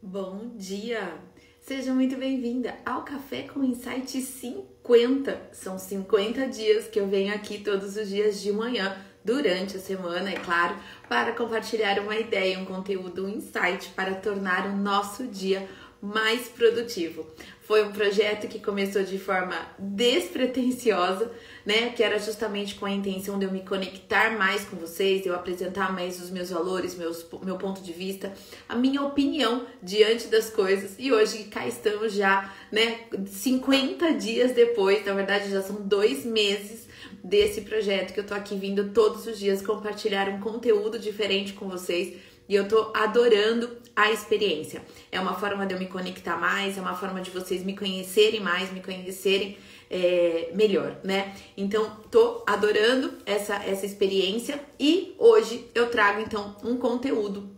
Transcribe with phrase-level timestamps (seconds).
[0.00, 1.12] Bom dia!
[1.60, 5.48] Seja muito bem-vinda ao Café com Insight 50.
[5.52, 10.30] São 50 dias que eu venho aqui todos os dias de manhã, durante a semana,
[10.30, 10.76] é claro,
[11.08, 15.68] para compartilhar uma ideia, um conteúdo, um insight para tornar o nosso dia
[16.00, 17.26] mais produtivo.
[17.60, 21.32] Foi um projeto que começou de forma despretensiosa,
[21.68, 21.90] né?
[21.90, 25.34] Que era justamente com a intenção de eu me conectar mais com vocês, de eu
[25.34, 28.32] apresentar mais os meus valores, meus, meu ponto de vista,
[28.66, 30.94] a minha opinião diante das coisas.
[30.98, 33.00] E hoje cá estamos já, né?
[33.26, 36.88] 50 dias depois, na verdade já são dois meses
[37.22, 41.68] desse projeto que eu tô aqui vindo todos os dias compartilhar um conteúdo diferente com
[41.68, 42.16] vocês
[42.48, 44.80] e eu tô adorando a experiência.
[45.12, 48.40] É uma forma de eu me conectar mais, é uma forma de vocês me conhecerem
[48.40, 49.58] mais, me conhecerem
[49.90, 51.34] é, melhor, né?
[51.56, 57.50] Então, tô adorando essa, essa experiência e hoje eu trago então um conteúdo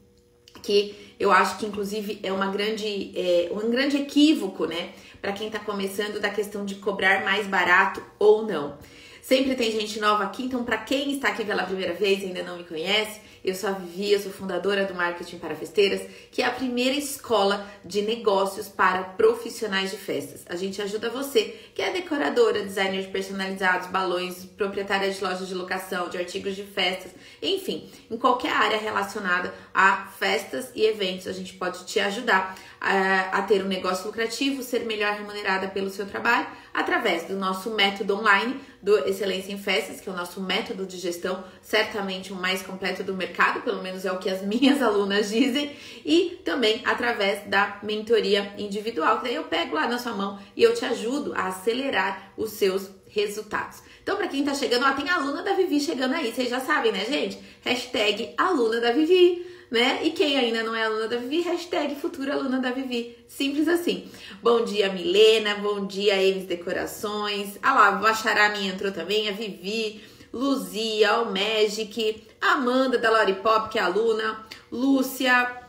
[0.63, 4.93] que eu acho que inclusive é uma grande é, um grande equívoco, né?
[5.21, 8.79] Para quem tá começando da questão de cobrar mais barato ou não.
[9.21, 12.43] Sempre tem gente nova aqui, então para quem está aqui pela primeira vez e ainda
[12.43, 16.43] não me conhece, eu sou a Vivi, eu sou fundadora do Marketing para Festeiras, que
[16.43, 20.43] é a primeira escola de negócios para profissionais de festas.
[20.47, 25.55] A gente ajuda você, que é decoradora, designer de personalizados, balões, proprietária de lojas de
[25.55, 31.33] locação, de artigos de festas, enfim, em qualquer área relacionada a festas e eventos, a
[31.33, 36.07] gente pode te ajudar a, a ter um negócio lucrativo, ser melhor remunerada pelo seu
[36.07, 40.87] trabalho, através do nosso método online do Excelência em Festas, que é o nosso método
[40.87, 44.81] de gestão, certamente o mais completo do mercado, pelo menos é o que as minhas
[44.83, 50.13] alunas dizem, e também através da mentoria individual, que daí eu pego lá na sua
[50.13, 53.83] mão e eu te ajudo a acelerar os seus resultados.
[54.03, 56.93] Então, para quem tá chegando, ó, tem aluna da Vivi chegando aí, vocês já sabem,
[56.93, 57.39] né, gente?
[57.63, 60.01] Hashtag aluna da Vivi né?
[60.05, 63.17] E quem ainda não é aluna da Vivi, hashtag futura aluna da Vivi.
[63.29, 64.11] Simples assim.
[64.43, 65.55] Bom dia, Milena.
[65.57, 67.59] Bom dia, Emes Decorações.
[67.63, 73.79] Ah lá, Xará minha entrou também, a Vivi, Luzia, o Magic, Amanda da Lollipop, que
[73.79, 75.63] é aluna, Lúcia,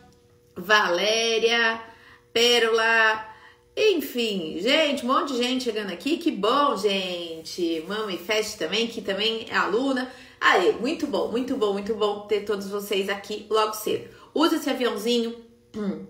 [0.56, 1.80] Valéria,
[2.34, 3.32] Pérola,
[3.76, 6.18] enfim, gente, um monte de gente chegando aqui.
[6.18, 7.84] Que bom, gente.
[7.88, 10.12] Mama e Fest também, que também é aluna.
[10.42, 14.10] Aí, muito bom, muito bom, muito bom ter todos vocês aqui logo cedo.
[14.34, 15.36] Usa esse aviãozinho.
[15.78, 16.08] Hum.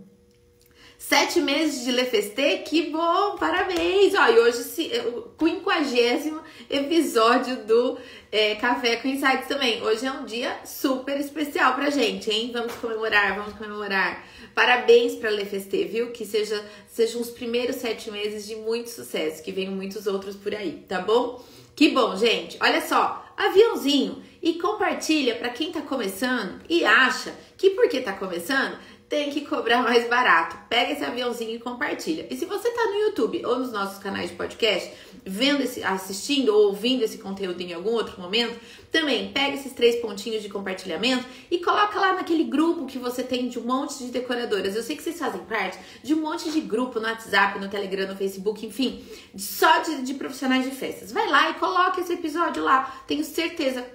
[0.97, 4.13] Sete meses de Lefestê, que bom, parabéns!
[4.13, 4.61] Ó, e hoje
[5.09, 6.39] o quinquagésimo
[6.69, 7.97] episódio do
[8.31, 9.81] é, Café com Insights também.
[9.83, 12.51] Hoje é um dia super especial pra gente, hein?
[12.53, 14.25] Vamos comemorar, vamos comemorar.
[14.53, 16.11] Parabéns pra Lefestê, viu?
[16.11, 20.55] Que seja, sejam os primeiros sete meses de muito sucesso, que venham muitos outros por
[20.55, 21.43] aí, tá bom?
[21.75, 22.57] Que bom, gente.
[22.61, 28.77] Olha só, aviãozinho e compartilha para quem tá começando e acha que porque tá começando
[29.11, 30.57] tem que cobrar mais barato.
[30.69, 32.25] Pega esse aviãozinho e compartilha.
[32.29, 34.89] E se você tá no YouTube ou nos nossos canais de podcast,
[35.25, 38.57] vendo esse, assistindo ou ouvindo esse conteúdo em algum outro momento,
[38.89, 43.49] também pega esses três pontinhos de compartilhamento e coloca lá naquele grupo que você tem
[43.49, 44.77] de um monte de decoradoras.
[44.77, 48.07] Eu sei que vocês fazem parte de um monte de grupo no WhatsApp, no Telegram,
[48.07, 49.03] no Facebook, enfim,
[49.35, 51.11] só de, de profissionais de festas.
[51.11, 53.03] Vai lá e coloca esse episódio lá.
[53.05, 53.85] Tenho certeza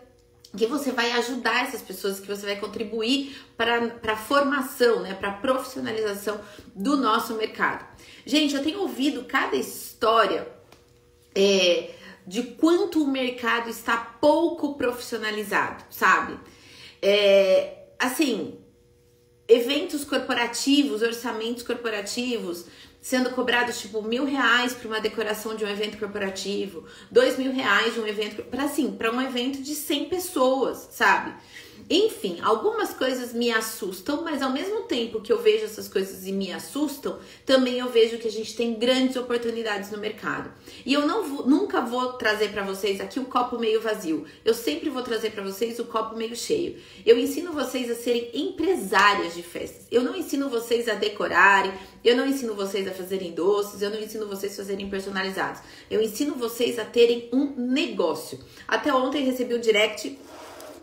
[0.57, 5.31] que você vai ajudar essas pessoas, que você vai contribuir para a formação, né, para
[5.31, 6.41] a profissionalização
[6.75, 7.87] do nosso mercado.
[8.25, 10.49] Gente, eu tenho ouvido cada história
[11.35, 11.91] é,
[12.27, 16.39] de quanto o mercado está pouco profissionalizado, sabe?
[17.01, 18.59] É, assim,
[19.49, 22.67] eventos corporativos, orçamentos corporativos,
[23.07, 27.95] sendo cobrados tipo mil reais para uma decoração de um evento corporativo, dois mil reais
[27.95, 31.33] de um evento, para assim, para um evento de 100 pessoas, sabe?
[31.89, 36.33] Enfim, algumas coisas me assustam, mas ao mesmo tempo que eu vejo essas coisas e
[36.33, 40.51] me assustam, também eu vejo que a gente tem grandes oportunidades no mercado.
[40.85, 44.27] E eu não vou, nunca vou trazer para vocês aqui o copo meio vazio.
[44.45, 46.77] Eu sempre vou trazer para vocês o copo meio cheio.
[47.05, 49.87] Eu ensino vocês a serem empresárias de festas.
[49.89, 51.73] Eu não ensino vocês a decorarem,
[52.05, 55.61] eu não ensino vocês a fazerem doces, eu não ensino vocês a fazerem personalizados.
[55.89, 58.41] Eu ensino vocês a terem um negócio.
[58.67, 60.19] Até ontem recebi um direct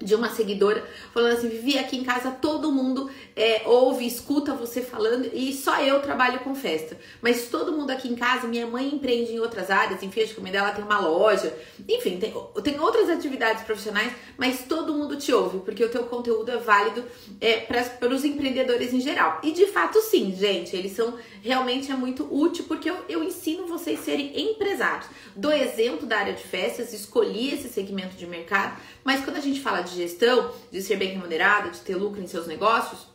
[0.03, 0.83] de uma seguidora
[1.13, 5.81] falando assim: Vivi, aqui em casa todo mundo é, ouve, escuta você falando e só
[5.81, 6.97] eu trabalho com festa.
[7.21, 10.59] Mas todo mundo aqui em casa, minha mãe empreende em outras áreas, feira de comida,
[10.59, 11.53] ela tem uma loja,
[11.89, 12.33] enfim, tem,
[12.63, 17.03] tem outras atividades profissionais, mas todo mundo te ouve, porque o teu conteúdo é válido
[17.41, 19.39] é, para os empreendedores em geral.
[19.43, 23.67] E de fato, sim, gente, eles são realmente é muito útil porque eu, eu ensino
[23.67, 25.07] vocês a serem empresários.
[25.35, 29.59] Do exemplo da área de festas, escolhi esse segmento de mercado, mas quando a gente
[29.59, 33.07] fala de gestão, de ser bem remunerado, de ter lucro em seus negócios,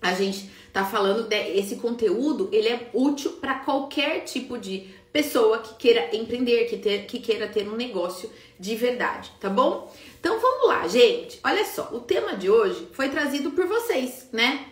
[0.00, 5.74] a gente tá falando desse conteúdo, ele é útil para qualquer tipo de pessoa que
[5.74, 9.92] queira empreender, que, ter, que queira ter um negócio de verdade, tá bom?
[10.20, 11.40] Então vamos lá, gente.
[11.42, 14.66] Olha só, o tema de hoje foi trazido por vocês, né?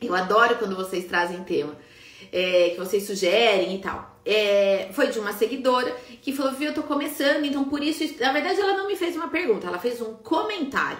[0.00, 1.76] Eu adoro quando vocês trazem tema,
[2.32, 4.18] é, que vocês sugerem e tal.
[4.24, 8.04] É, foi de uma seguidora que falou: Viu, eu tô começando, então por isso.
[8.20, 10.98] Na verdade, ela não me fez uma pergunta, ela fez um comentário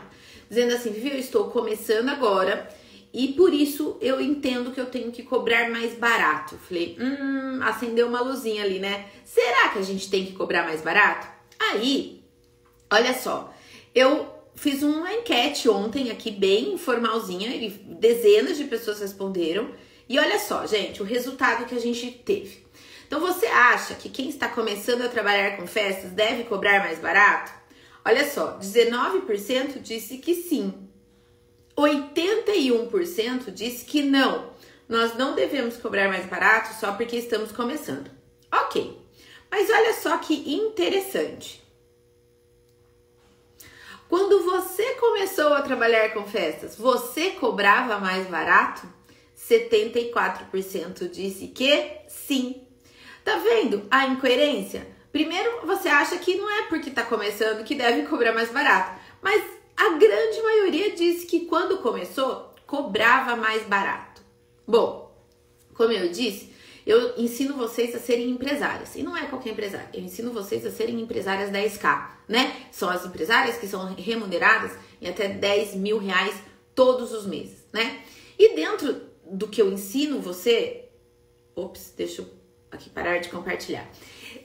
[0.49, 2.69] dizendo assim: Viu, eu estou começando agora
[3.13, 6.57] e por isso eu entendo que eu tenho que cobrar mais barato.
[6.57, 9.07] Falei, hum, acendeu uma luzinha ali, né?
[9.25, 11.27] Será que a gente tem que cobrar mais barato?
[11.59, 12.23] Aí,
[12.91, 13.53] olha só,
[13.95, 19.71] eu fiz uma enquete ontem aqui, bem informalzinha, e dezenas de pessoas responderam.
[20.09, 22.67] E olha só, gente, o resultado que a gente teve.
[23.07, 27.53] Então, você acha que quem está começando a trabalhar com festas deve cobrar mais barato?
[28.05, 30.89] Olha só, 19% disse que sim,
[31.77, 34.51] 81% disse que não,
[34.89, 38.11] nós não devemos cobrar mais barato só porque estamos começando.
[38.53, 38.99] Ok,
[39.51, 41.63] mas olha só que interessante.
[44.09, 48.98] Quando você começou a trabalhar com festas, você cobrava mais barato?
[49.39, 52.63] 74% disse que sim.
[53.25, 54.87] Tá vendo a incoerência?
[55.13, 59.43] Primeiro, você acha que não é porque tá começando que deve cobrar mais barato, mas
[59.77, 64.21] a grande maioria disse que quando começou, cobrava mais barato.
[64.67, 65.17] Bom,
[65.75, 66.53] como eu disse,
[66.85, 68.97] eu ensino vocês a serem empresárias.
[68.97, 69.89] E não é qualquer empresária.
[69.93, 72.57] Eu ensino vocês a serem empresárias 10K, né?
[72.73, 76.35] São as empresárias que são remuneradas em até 10 mil reais
[76.75, 78.03] todos os meses, né?
[78.39, 80.89] E dentro do que eu ensino você.
[81.55, 82.29] Ops, deixa eu
[82.71, 83.89] aqui parar de compartilhar.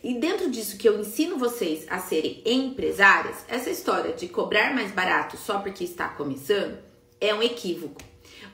[0.03, 4.91] E dentro disso que eu ensino vocês a serem empresárias, essa história de cobrar mais
[4.91, 6.77] barato só porque está começando
[7.19, 8.01] é um equívoco.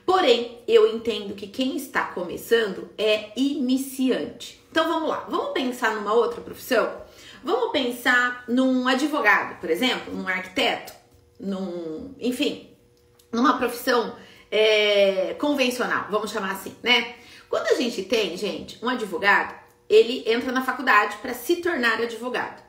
[0.06, 4.60] Porém, eu entendo que quem está começando é iniciante.
[4.72, 7.02] Então vamos lá, vamos pensar numa outra profissão?
[7.44, 10.94] Vamos pensar num advogado, por exemplo, num arquiteto,
[11.40, 12.70] num, enfim,
[13.32, 14.16] numa profissão
[14.51, 17.16] é, convencional, vamos chamar assim, né?
[17.50, 19.56] Quando a gente tem, gente, um advogado,
[19.90, 22.62] ele entra na faculdade para se tornar advogado.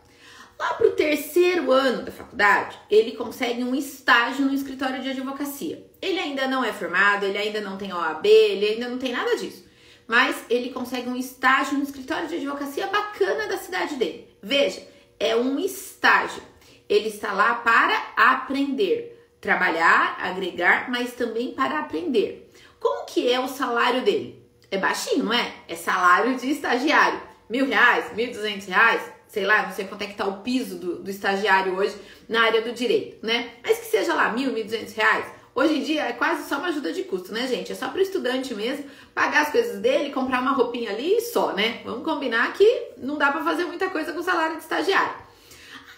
[0.58, 5.86] Lá para o terceiro ano da faculdade, ele consegue um estágio no escritório de advocacia.
[6.02, 9.36] Ele ainda não é formado, ele ainda não tem OAB, ele ainda não tem nada
[9.36, 9.64] disso.
[10.06, 14.28] Mas ele consegue um estágio no escritório de advocacia bacana da cidade dele.
[14.42, 14.86] Veja,
[15.18, 16.42] é um estágio.
[16.88, 19.09] Ele está lá para aprender,
[19.40, 22.50] trabalhar, agregar, mas também para aprender.
[22.78, 24.40] Como que é o salário dele?
[24.70, 25.52] é baixinho, não é?
[25.68, 27.20] É salário de estagiário.
[27.48, 30.76] Mil reais, mil duzentos reais, sei lá, não sei quanto é que tá o piso
[30.76, 31.96] do, do estagiário hoje
[32.28, 33.50] na área do direito, né?
[33.62, 35.26] Mas que seja lá mil, mil duzentos reais.
[35.52, 37.72] Hoje em dia é quase só uma ajuda de custo, né, gente?
[37.72, 41.20] É só para o estudante mesmo pagar as coisas dele, comprar uma roupinha ali e
[41.20, 41.80] só, né?
[41.84, 45.16] Vamos combinar que não dá para fazer muita coisa com salário de estagiário.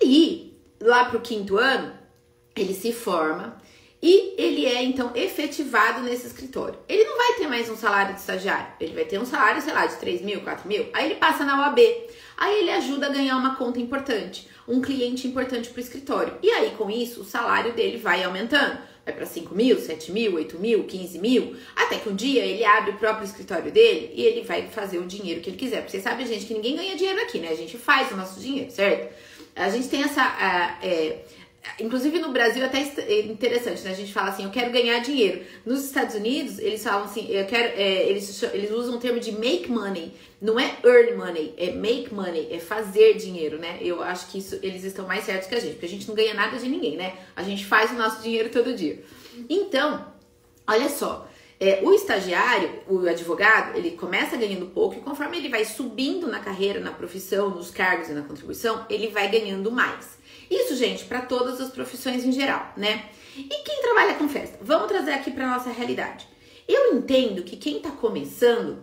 [0.00, 1.92] Aí, lá pro quinto ano,
[2.54, 3.60] ele se forma,
[4.02, 6.78] e ele é então efetivado nesse escritório.
[6.88, 9.72] Ele não vai ter mais um salário de estagiário, ele vai ter um salário, sei
[9.72, 10.88] lá, de 3 mil, 4 mil.
[10.92, 11.78] Aí ele passa na OAB,
[12.36, 16.34] aí ele ajuda a ganhar uma conta importante, um cliente importante para o escritório.
[16.42, 18.90] E aí com isso o salário dele vai aumentando.
[19.04, 22.64] Vai para 5 mil, 7 mil, 8 mil, 15 mil, até que um dia ele
[22.64, 25.78] abre o próprio escritório dele e ele vai fazer o dinheiro que ele quiser.
[25.78, 27.48] Porque você sabe, gente, que ninguém ganha dinheiro aqui, né?
[27.48, 29.12] A gente faz o nosso dinheiro, certo?
[29.56, 30.22] A gente tem essa.
[30.24, 31.18] Uh, é,
[31.78, 33.92] Inclusive no Brasil até é interessante, né?
[33.92, 35.42] A gente fala assim, eu quero ganhar dinheiro.
[35.64, 37.78] Nos Estados Unidos, eles falam assim, eu quero.
[37.80, 40.12] É, eles, eles usam o termo de make money.
[40.40, 43.78] Não é earn money, é make money, é fazer dinheiro, né?
[43.80, 46.16] Eu acho que isso eles estão mais certos que a gente, porque a gente não
[46.16, 47.14] ganha nada de ninguém, né?
[47.36, 49.02] A gente faz o nosso dinheiro todo dia.
[49.48, 50.04] Então,
[50.66, 51.28] olha só.
[51.60, 56.40] É, o estagiário, o advogado, ele começa ganhando pouco e conforme ele vai subindo na
[56.40, 60.20] carreira, na profissão, nos cargos e na contribuição, ele vai ganhando mais.
[60.52, 63.06] Isso, gente, para todas as profissões em geral, né?
[63.34, 64.58] E quem trabalha com festa?
[64.60, 66.28] Vamos trazer aqui para nossa realidade.
[66.68, 68.82] Eu entendo que quem está começando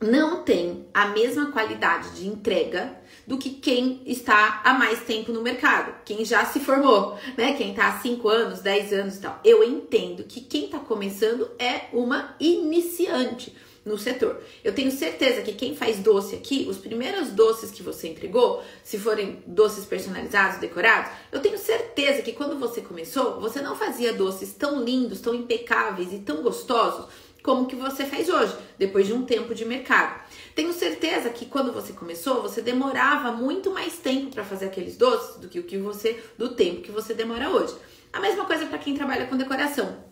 [0.00, 5.42] não tem a mesma qualidade de entrega do que quem está há mais tempo no
[5.42, 7.54] mercado, quem já se formou, né?
[7.54, 9.40] Quem está há 5 anos, 10 anos e tal.
[9.44, 14.40] Eu entendo que quem está começando é uma iniciante no setor.
[14.62, 18.98] Eu tenho certeza que quem faz doce aqui, os primeiros doces que você entregou, se
[18.98, 24.52] forem doces personalizados, decorados, eu tenho certeza que quando você começou, você não fazia doces
[24.52, 27.06] tão lindos, tão impecáveis e tão gostosos
[27.42, 30.22] como que você faz hoje, depois de um tempo de mercado.
[30.54, 35.36] Tenho certeza que quando você começou, você demorava muito mais tempo para fazer aqueles doces
[35.36, 37.74] do que o que você do tempo que você demora hoje.
[38.12, 40.11] A mesma coisa para quem trabalha com decoração.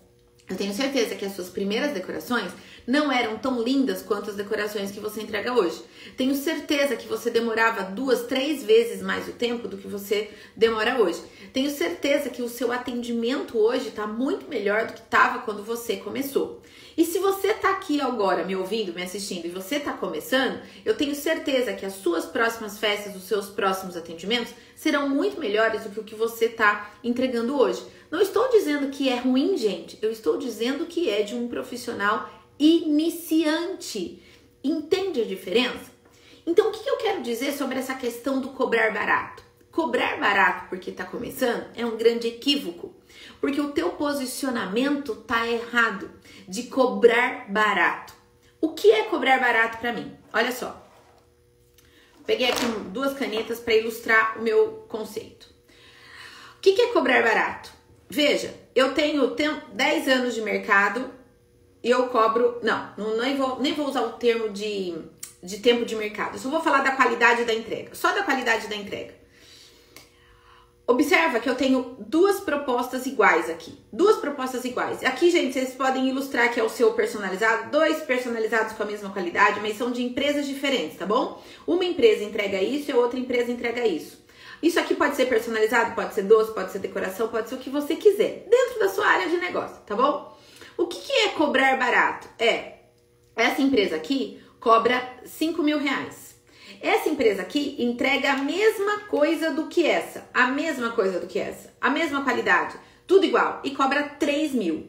[0.50, 2.50] Eu tenho certeza que as suas primeiras decorações
[2.84, 5.80] não eram tão lindas quanto as decorações que você entrega hoje.
[6.16, 11.00] Tenho certeza que você demorava duas, três vezes mais o tempo do que você demora
[11.00, 11.22] hoje.
[11.52, 15.98] Tenho certeza que o seu atendimento hoje está muito melhor do que estava quando você
[15.98, 16.60] começou.
[16.96, 20.96] E se você está aqui agora me ouvindo, me assistindo e você está começando, eu
[20.96, 25.90] tenho certeza que as suas próximas festas, os seus próximos atendimentos serão muito melhores do
[25.90, 27.84] que o que você está entregando hoje.
[28.10, 29.98] Não estou dizendo que é ruim, gente.
[30.00, 34.22] Eu estou dizendo que é de um profissional iniciante.
[34.64, 35.92] Entende a diferença?
[36.46, 39.42] Então, o que eu quero dizer sobre essa questão do cobrar barato?
[39.70, 42.94] Cobrar barato porque está começando é um grande equívoco,
[43.38, 46.10] porque o teu posicionamento tá errado
[46.48, 48.14] de cobrar barato.
[48.58, 50.16] O que é cobrar barato para mim?
[50.32, 50.89] Olha só.
[52.26, 55.48] Peguei aqui duas canetas para ilustrar o meu conceito.
[56.56, 57.72] O que é cobrar barato?
[58.08, 59.34] Veja, eu tenho
[59.72, 61.10] 10 anos de mercado
[61.82, 62.58] e eu cobro.
[62.62, 64.94] Não, não nem, vou, nem vou usar o termo de,
[65.42, 66.34] de tempo de mercado.
[66.34, 67.94] Eu só vou falar da qualidade da entrega.
[67.94, 69.14] Só da qualidade da entrega.
[70.90, 73.78] Observa que eu tenho duas propostas iguais aqui.
[73.92, 75.04] Duas propostas iguais.
[75.04, 77.70] Aqui, gente, vocês podem ilustrar que é o seu personalizado.
[77.70, 81.40] Dois personalizados com a mesma qualidade, mas são de empresas diferentes, tá bom?
[81.64, 84.20] Uma empresa entrega isso e outra empresa entrega isso.
[84.60, 87.70] Isso aqui pode ser personalizado, pode ser doce, pode ser decoração, pode ser o que
[87.70, 90.36] você quiser, dentro da sua área de negócio, tá bom?
[90.76, 92.28] O que, que é cobrar barato?
[92.36, 92.78] É,
[93.36, 96.29] essa empresa aqui cobra 5 mil reais.
[96.80, 101.38] Essa empresa aqui entrega a mesma coisa do que essa, a mesma coisa do que
[101.38, 102.74] essa, a mesma qualidade,
[103.06, 104.88] tudo igual, e cobra 3 mil.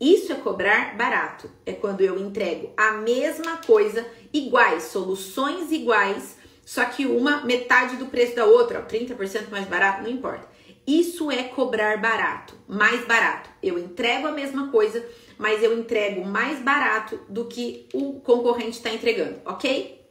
[0.00, 1.50] Isso é cobrar barato.
[1.66, 8.06] É quando eu entrego a mesma coisa, iguais, soluções iguais, só que uma metade do
[8.06, 10.48] preço da outra, 30% mais barato, não importa.
[10.86, 13.50] Isso é cobrar barato, mais barato.
[13.62, 15.04] Eu entrego a mesma coisa,
[15.36, 20.05] mas eu entrego mais barato do que o concorrente está entregando, ok?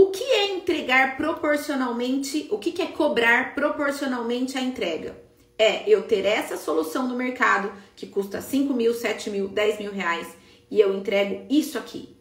[0.00, 2.48] O que é entregar proporcionalmente?
[2.50, 5.14] O que é cobrar proporcionalmente à entrega?
[5.58, 9.92] É eu ter essa solução no mercado que custa 5 mil, 7 mil, 10 mil
[9.92, 10.26] reais
[10.70, 12.16] e eu entrego isso aqui,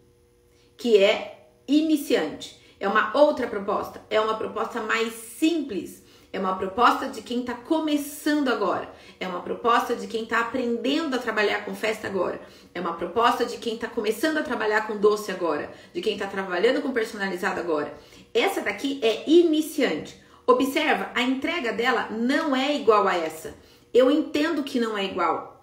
[0.75, 2.59] que é iniciante.
[2.77, 7.53] É uma outra proposta, é uma proposta mais simples, é uma proposta de quem está
[7.53, 12.39] começando agora, é uma proposta de quem está aprendendo a trabalhar com festa agora,
[12.73, 16.27] é uma proposta de quem está começando a trabalhar com doce agora, de quem está
[16.27, 17.93] trabalhando com personalizado agora.
[18.33, 20.21] Essa daqui é iniciante.
[20.45, 23.55] Observa, a entrega dela não é igual a essa.
[23.93, 25.59] Eu entendo que não é igual,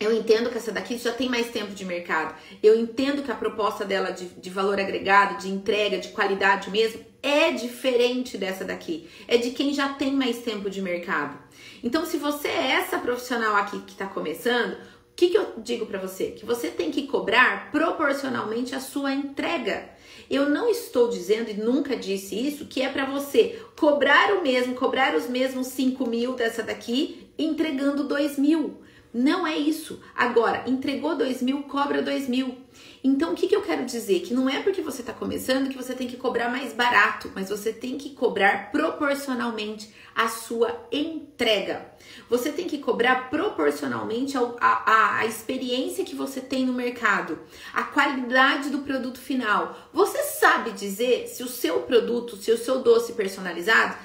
[0.00, 2.34] eu entendo que essa daqui já tem mais tempo de mercado.
[2.62, 7.04] Eu entendo que a proposta dela de, de, valor agregado, de entrega, de qualidade mesmo,
[7.22, 9.08] é diferente dessa daqui.
[9.28, 11.38] É de quem já tem mais tempo de mercado.
[11.82, 14.76] Então, se você é essa profissional aqui que está começando, o
[15.16, 16.28] que, que eu digo para você?
[16.28, 19.90] Que você tem que cobrar proporcionalmente a sua entrega.
[20.30, 24.74] Eu não estou dizendo e nunca disse isso que é para você cobrar o mesmo,
[24.74, 28.80] cobrar os mesmos 5 mil dessa daqui, entregando 2 mil.
[29.12, 30.00] Não é isso.
[30.14, 32.58] Agora, entregou dois mil, cobra dois mil.
[33.02, 34.20] Então, o que, que eu quero dizer?
[34.20, 37.48] Que não é porque você está começando que você tem que cobrar mais barato, mas
[37.48, 41.90] você tem que cobrar proporcionalmente a sua entrega.
[42.28, 47.38] Você tem que cobrar proporcionalmente a, a, a experiência que você tem no mercado,
[47.72, 49.74] a qualidade do produto final.
[49.94, 53.96] Você sabe dizer se o seu produto, se o seu doce personalizado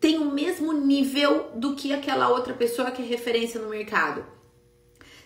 [0.00, 4.24] tem o mesmo nível do que aquela outra pessoa que é referência no mercado?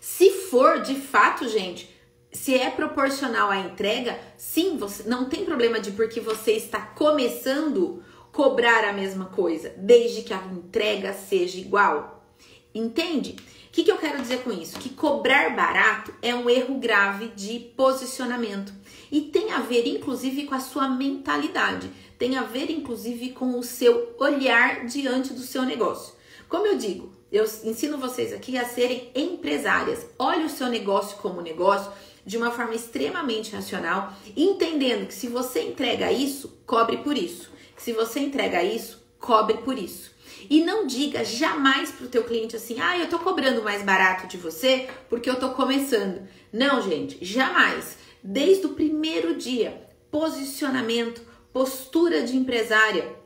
[0.00, 1.93] Se for de fato, gente,
[2.34, 8.02] se é proporcional à entrega, sim, você não tem problema de porque você está começando
[8.34, 12.26] cobrar a mesma coisa, desde que a entrega seja igual.
[12.74, 13.36] Entende?
[13.68, 14.78] O que, que eu quero dizer com isso?
[14.78, 18.72] Que cobrar barato é um erro grave de posicionamento
[19.10, 21.88] e tem a ver, inclusive, com a sua mentalidade,
[22.18, 26.14] tem a ver, inclusive, com o seu olhar diante do seu negócio.
[26.48, 30.06] Como eu digo, eu ensino vocês aqui a serem empresárias.
[30.18, 31.92] Olhe o seu negócio como negócio
[32.24, 37.50] de uma forma extremamente racional, entendendo que se você entrega isso, cobre por isso.
[37.76, 40.12] Que se você entrega isso, cobre por isso.
[40.48, 44.26] E não diga jamais para o teu cliente assim, ah, eu tô cobrando mais barato
[44.26, 46.26] de você porque eu tô começando.
[46.52, 47.98] Não, gente, jamais.
[48.22, 53.16] Desde o primeiro dia, posicionamento, postura de empresária,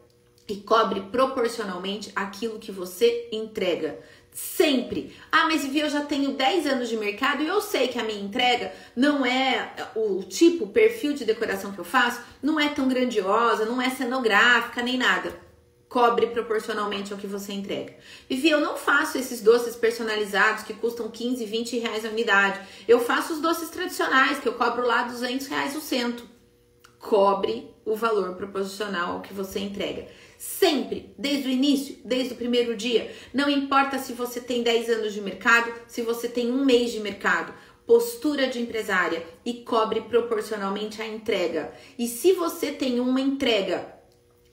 [0.48, 4.00] e cobre proporcionalmente aquilo que você entrega.
[4.40, 5.16] Sempre.
[5.32, 8.04] Ah, mas Vivi, eu já tenho 10 anos de mercado e eu sei que a
[8.04, 12.68] minha entrega não é o tipo, o perfil de decoração que eu faço, não é
[12.68, 15.32] tão grandiosa, não é cenográfica nem nada.
[15.88, 17.96] cobre proporcionalmente ao que você entrega.
[18.28, 22.60] Vivi, eu não faço esses doces personalizados que custam 15, 20 reais a unidade.
[22.86, 26.28] Eu faço os doces tradicionais, que eu cobro lá 200 reais o cento.
[26.98, 30.06] Cobre o valor proporcional ao que você entrega.
[30.38, 33.12] Sempre, desde o início, desde o primeiro dia.
[33.34, 37.00] Não importa se você tem 10 anos de mercado, se você tem um mês de
[37.00, 37.52] mercado.
[37.84, 41.72] Postura de empresária e cobre proporcionalmente a entrega.
[41.98, 43.98] E se você tem uma entrega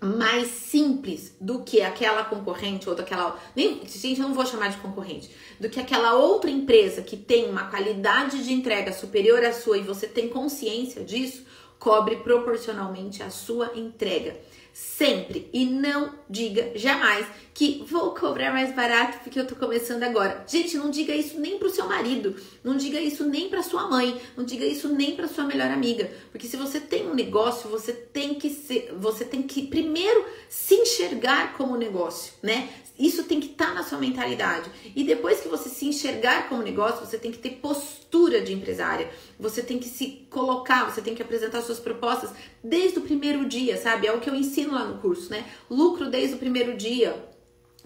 [0.02, 3.40] mais simples do que aquela concorrente ou daquela.
[3.56, 5.30] Nem, gente, eu não vou chamar de concorrente.
[5.60, 9.84] Do que aquela outra empresa que tem uma qualidade de entrega superior à sua e
[9.84, 11.46] você tem consciência disso,
[11.78, 14.36] cobre proporcionalmente a sua entrega
[14.76, 15.50] sempre.
[15.54, 20.44] E não diga jamais que vou cobrar mais barato porque eu tô começando agora.
[20.46, 24.20] Gente, não diga isso nem pro seu marido, não diga isso nem pra sua mãe,
[24.36, 27.94] não diga isso nem pra sua melhor amiga, porque se você tem um negócio, você
[27.94, 32.68] tem que ser, você tem que primeiro se enxergar como negócio, né?
[32.98, 34.70] Isso tem que estar tá na sua mentalidade.
[34.96, 39.10] E depois que você se enxergar como negócio, você tem que ter postura de empresária.
[39.38, 42.30] Você tem que se colocar, você tem que apresentar suas propostas
[42.68, 44.08] desde o primeiro dia, sabe?
[44.08, 45.46] É o que eu ensino lá no curso, né?
[45.70, 47.16] Lucro desde o primeiro dia,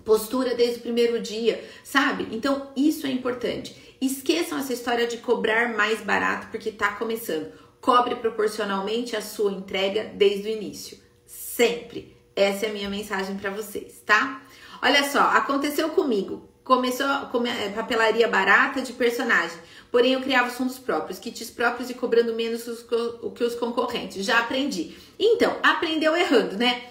[0.03, 2.27] postura desde o primeiro dia, sabe?
[2.31, 3.95] Então, isso é importante.
[4.01, 7.51] Esqueçam essa história de cobrar mais barato porque tá começando.
[7.81, 10.97] Cobre proporcionalmente a sua entrega desde o início.
[11.25, 12.17] Sempre.
[12.35, 14.41] Essa é a minha mensagem para vocês, tá?
[14.81, 16.48] Olha só, aconteceu comigo.
[16.69, 19.57] Começou com é, papelaria barata de personagem.
[19.91, 24.23] Porém, eu criava assuntos próprios, kits próprios e cobrando menos o que os concorrentes.
[24.23, 24.95] Já aprendi.
[25.17, 26.83] Então, aprendeu errando, né?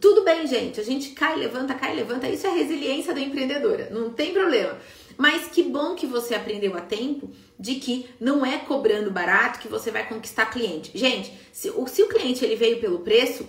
[0.00, 0.80] Tudo bem, gente.
[0.80, 2.28] A gente cai, levanta, cai, levanta.
[2.28, 3.88] Isso é resiliência da empreendedora.
[3.92, 4.76] Não tem problema.
[5.16, 9.68] Mas que bom que você aprendeu a tempo de que não é cobrando barato que
[9.68, 10.90] você vai conquistar cliente.
[10.92, 13.48] Gente, se o, se o cliente ele veio pelo preço,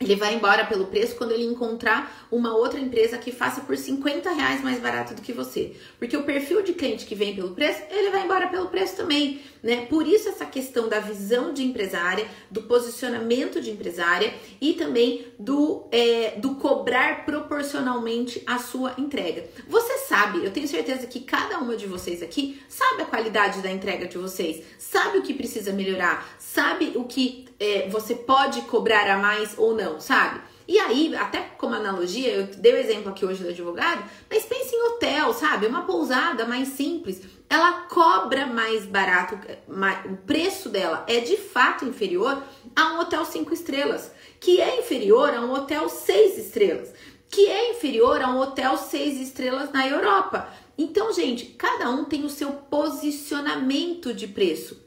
[0.00, 4.32] ele vai embora pelo preço quando ele encontrar uma outra empresa que faça por 50
[4.32, 5.76] reais mais barato do que você.
[5.98, 9.40] Porque o perfil de cliente que vem pelo preço, ele vai embora pelo preço também,
[9.62, 9.86] né?
[9.86, 15.86] Por isso essa questão da visão de empresária, do posicionamento de empresária e também do,
[15.92, 19.48] é, do cobrar proporcionalmente a sua entrega.
[19.68, 23.70] Você sabe, eu tenho certeza que cada uma de vocês aqui sabe a qualidade da
[23.70, 29.08] entrega de vocês, sabe o que precisa melhorar, sabe o que é, você pode cobrar
[29.08, 30.40] a mais ou não, sabe?
[30.66, 34.74] E aí, até como analogia, eu dei o exemplo aqui hoje do advogado, mas pense
[34.74, 35.66] em hotel, sabe?
[35.66, 39.38] Uma pousada mais simples, ela cobra mais barato,
[39.68, 42.42] o preço dela é de fato inferior
[42.74, 46.94] a um hotel cinco estrelas, que é inferior a um hotel seis estrelas,
[47.28, 50.48] que é inferior a um hotel seis estrelas na Europa.
[50.78, 54.83] Então, gente, cada um tem o seu posicionamento de preço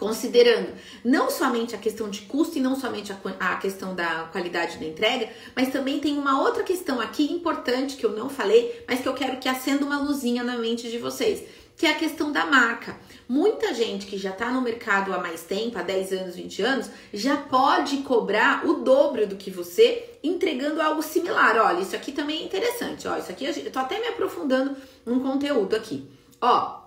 [0.00, 0.72] considerando
[1.04, 4.86] não somente a questão de custo e não somente a, a, questão da qualidade da
[4.86, 9.06] entrega, mas também tem uma outra questão aqui importante que eu não falei, mas que
[9.06, 11.42] eu quero que acenda uma luzinha na mente de vocês,
[11.76, 12.96] que é a questão da marca.
[13.28, 16.90] Muita gente que já está no mercado há mais tempo, há 10 anos, 20 anos,
[17.12, 21.58] já pode cobrar o dobro do que você entregando algo similar.
[21.58, 23.06] Olha, isso aqui também é interessante.
[23.06, 26.08] Ó, isso aqui eu tô até me aprofundando num conteúdo aqui.
[26.40, 26.80] Ó,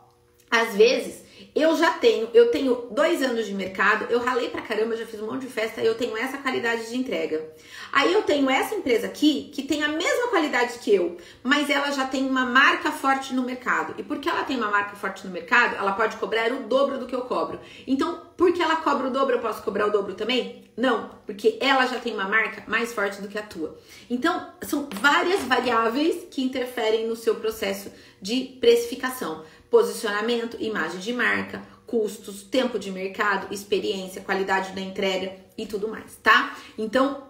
[0.49, 1.22] às vezes
[1.55, 5.21] eu já tenho, eu tenho dois anos de mercado, eu ralei pra caramba, já fiz
[5.21, 7.47] um monte de festa, eu tenho essa qualidade de entrega.
[7.91, 11.91] Aí eu tenho essa empresa aqui que tem a mesma qualidade que eu, mas ela
[11.91, 13.93] já tem uma marca forte no mercado.
[13.99, 17.05] E porque ela tem uma marca forte no mercado, ela pode cobrar o dobro do
[17.05, 17.59] que eu cobro.
[17.85, 20.63] Então, porque ela cobra o dobro, eu posso cobrar o dobro também?
[20.75, 23.77] Não, porque ela já tem uma marca mais forte do que a tua.
[24.09, 31.63] Então, são várias variáveis que interferem no seu processo de precificação posicionamento, imagem de marca,
[31.87, 36.55] custos, tempo de mercado, experiência, qualidade da entrega e tudo mais, tá?
[36.77, 37.23] Então,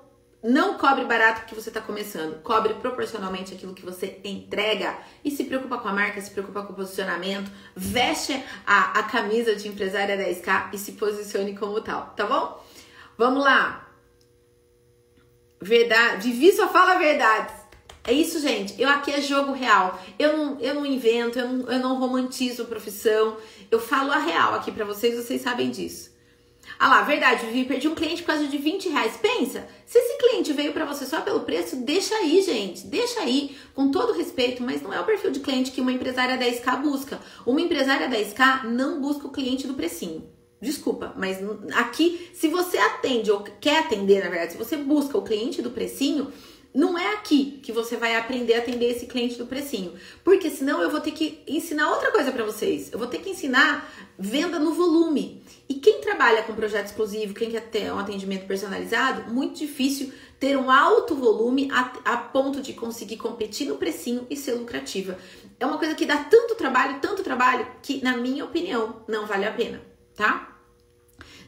[0.43, 5.45] não cobre barato porque você está começando, cobre proporcionalmente aquilo que você entrega e se
[5.45, 8.33] preocupa com a marca, se preocupa com o posicionamento, veste
[8.67, 12.61] a, a camisa de empresária 10K e se posicione como tal, tá bom?
[13.17, 13.87] Vamos lá.
[15.61, 17.62] Verdade, Vivi só fala verdades.
[18.05, 18.79] É isso, gente.
[18.81, 19.99] Eu aqui é jogo real.
[20.19, 23.37] Eu não, eu não invento, eu não, eu não romantizo profissão.
[23.71, 26.11] Eu falo a real aqui para vocês, vocês sabem disso.
[26.79, 29.17] Ah lá, verdade, Vivi, perdi um cliente por causa de 20 reais.
[29.17, 32.87] Pensa, se esse cliente veio para você só pelo preço, deixa aí, gente.
[32.87, 36.37] Deixa aí, com todo respeito, mas não é o perfil de cliente que uma empresária
[36.37, 37.19] 10K busca.
[37.45, 40.29] Uma empresária 10K não busca o cliente do precinho.
[40.61, 41.39] Desculpa, mas
[41.73, 45.71] aqui, se você atende ou quer atender, na verdade, se você busca o cliente do
[45.71, 46.31] precinho,
[46.73, 50.81] não é aqui que você vai aprender a atender esse cliente do precinho, porque senão
[50.81, 52.91] eu vou ter que ensinar outra coisa para vocês.
[52.91, 55.43] Eu vou ter que ensinar venda no volume.
[55.69, 60.57] E quem trabalha com projeto exclusivo, quem quer ter um atendimento personalizado, muito difícil ter
[60.57, 65.17] um alto volume a, a ponto de conseguir competir no precinho e ser lucrativa.
[65.59, 69.45] É uma coisa que dá tanto trabalho, tanto trabalho, que na minha opinião não vale
[69.45, 69.81] a pena,
[70.15, 70.52] tá?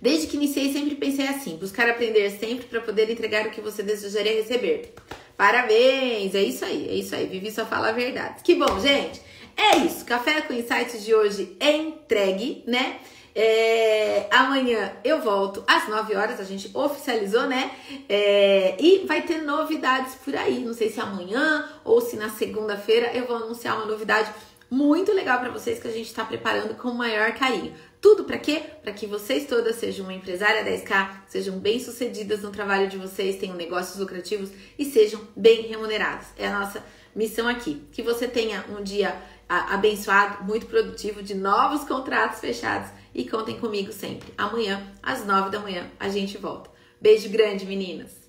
[0.06, 3.82] Desde que iniciei, sempre pensei assim: buscar aprender sempre para poder entregar o que você
[3.82, 4.94] desejaria receber.
[5.36, 6.36] Parabéns!
[6.36, 7.26] É isso aí, é isso aí.
[7.26, 8.44] Vivi só fala a verdade.
[8.44, 9.20] Que bom, gente!
[9.58, 10.06] É isso.
[10.06, 13.00] Café com Insights de hoje é entregue, né?
[13.34, 17.72] É, amanhã eu volto às 9 horas, a gente oficializou, né?
[18.08, 20.60] É, e vai ter novidades por aí.
[20.60, 24.32] Não sei se amanhã ou se na segunda-feira eu vou anunciar uma novidade
[24.70, 27.74] muito legal para vocês que a gente está preparando com o maior carinho.
[28.06, 28.62] Tudo para quê?
[28.84, 33.56] Para que vocês todas sejam uma empresária 10K, sejam bem-sucedidas no trabalho de vocês, tenham
[33.56, 36.28] negócios lucrativos e sejam bem remuneradas.
[36.38, 37.82] É a nossa missão aqui.
[37.92, 43.92] Que você tenha um dia abençoado, muito produtivo, de novos contratos fechados e contem comigo
[43.92, 44.32] sempre.
[44.38, 46.70] Amanhã, às 9 da manhã, a gente volta.
[47.02, 48.25] Beijo grande, meninas!